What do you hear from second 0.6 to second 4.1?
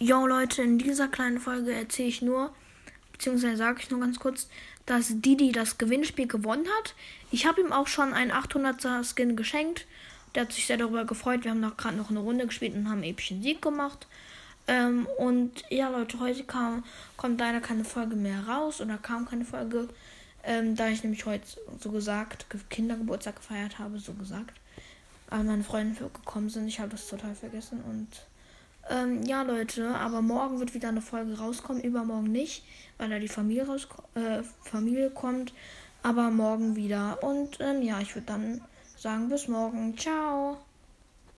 in dieser kleinen Folge erzähle ich nur, beziehungsweise sage ich nur